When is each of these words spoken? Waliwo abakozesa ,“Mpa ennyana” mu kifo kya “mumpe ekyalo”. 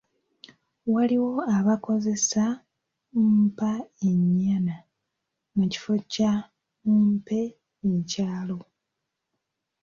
Waliwo 0.93 1.33
abakozesa 1.57 2.43
,“Mpa 3.39 3.71
ennyana” 4.09 4.75
mu 5.55 5.63
kifo 5.71 5.93
kya 6.11 6.31
“mumpe 6.83 7.39
ekyalo”. 7.91 8.57